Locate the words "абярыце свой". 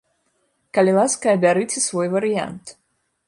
1.37-2.07